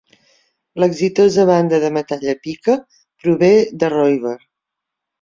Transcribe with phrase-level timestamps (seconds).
[0.83, 4.39] L'exitosa banda de metall Epica prové de Reuver.